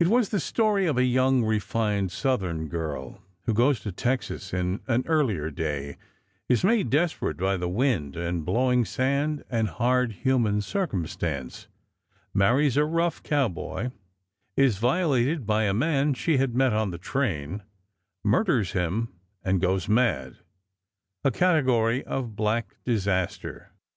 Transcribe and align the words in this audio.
It 0.00 0.08
was 0.08 0.30
the 0.30 0.40
story 0.40 0.86
of 0.86 0.98
a 0.98 1.04
young, 1.04 1.44
refined 1.44 2.10
Southern 2.10 2.66
girl, 2.66 3.22
who 3.44 3.54
goes 3.54 3.78
to 3.82 3.92
Texas 3.92 4.52
in 4.52 4.80
an 4.88 5.04
earlier 5.06 5.48
day; 5.48 5.96
is 6.48 6.64
made 6.64 6.90
desperate 6.90 7.36
by 7.36 7.56
the 7.56 7.68
wind 7.68 8.16
and 8.16 8.44
blowing 8.44 8.84
sand 8.84 9.44
and 9.48 9.68
hard 9.68 10.10
human 10.26 10.60
circumstance; 10.60 11.68
marries 12.34 12.76
a 12.76 12.84
rough 12.84 13.22
cowboy; 13.22 13.92
is 14.56 14.78
violated 14.78 15.46
by 15.46 15.66
a 15.66 15.72
man 15.72 16.14
she 16.14 16.36
had 16.36 16.56
met 16.56 16.72
on 16.72 16.90
the 16.90 16.98
train; 16.98 17.62
murders 18.24 18.72
him 18.72 19.14
and 19.44 19.60
goes 19.60 19.88
mad—a 19.88 21.30
category 21.30 22.02
of 22.06 22.34
black 22.34 22.74
disaster. 22.84 23.70